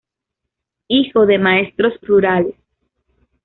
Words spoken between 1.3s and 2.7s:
maestros rurales.